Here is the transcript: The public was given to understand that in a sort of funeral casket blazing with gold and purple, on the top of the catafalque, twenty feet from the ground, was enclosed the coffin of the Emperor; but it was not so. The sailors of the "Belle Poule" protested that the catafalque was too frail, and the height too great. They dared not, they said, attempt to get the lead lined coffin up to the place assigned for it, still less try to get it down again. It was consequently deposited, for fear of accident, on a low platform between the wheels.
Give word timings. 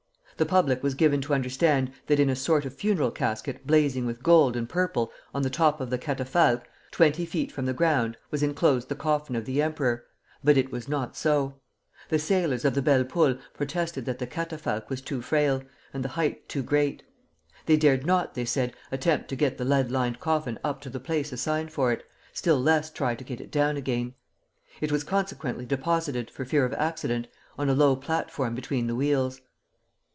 The 0.37 0.45
public 0.47 0.81
was 0.81 0.95
given 0.95 1.21
to 1.21 1.35
understand 1.35 1.91
that 2.07 2.19
in 2.19 2.27
a 2.27 2.35
sort 2.35 2.65
of 2.65 2.73
funeral 2.73 3.11
casket 3.11 3.67
blazing 3.67 4.07
with 4.07 4.23
gold 4.23 4.55
and 4.57 4.67
purple, 4.67 5.11
on 5.35 5.43
the 5.43 5.51
top 5.51 5.79
of 5.79 5.91
the 5.91 5.99
catafalque, 5.99 6.67
twenty 6.89 7.27
feet 7.27 7.51
from 7.51 7.67
the 7.67 7.75
ground, 7.75 8.17
was 8.31 8.41
enclosed 8.41 8.89
the 8.89 8.95
coffin 8.95 9.35
of 9.35 9.45
the 9.45 9.61
Emperor; 9.61 10.03
but 10.43 10.57
it 10.57 10.71
was 10.71 10.89
not 10.89 11.15
so. 11.15 11.61
The 12.09 12.17
sailors 12.17 12.65
of 12.65 12.73
the 12.73 12.81
"Belle 12.81 13.03
Poule" 13.03 13.37
protested 13.53 14.05
that 14.05 14.17
the 14.17 14.25
catafalque 14.25 14.89
was 14.89 14.99
too 14.99 15.21
frail, 15.21 15.61
and 15.93 16.03
the 16.03 16.07
height 16.17 16.49
too 16.49 16.63
great. 16.63 17.03
They 17.67 17.77
dared 17.77 18.03
not, 18.03 18.33
they 18.33 18.45
said, 18.45 18.73
attempt 18.91 19.27
to 19.27 19.35
get 19.35 19.59
the 19.59 19.63
lead 19.65 19.91
lined 19.91 20.19
coffin 20.19 20.57
up 20.63 20.81
to 20.81 20.89
the 20.89 20.99
place 20.99 21.31
assigned 21.31 21.71
for 21.71 21.91
it, 21.91 22.03
still 22.33 22.59
less 22.59 22.89
try 22.89 23.13
to 23.13 23.23
get 23.23 23.41
it 23.41 23.51
down 23.51 23.77
again. 23.77 24.15
It 24.81 24.91
was 24.91 25.03
consequently 25.03 25.67
deposited, 25.67 26.31
for 26.31 26.45
fear 26.45 26.65
of 26.65 26.73
accident, 26.73 27.27
on 27.59 27.69
a 27.69 27.75
low 27.75 27.95
platform 27.95 28.55
between 28.55 28.87
the 28.87 28.95
wheels. 28.95 29.39